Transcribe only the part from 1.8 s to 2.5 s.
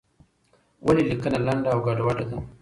ګډوډه ده؟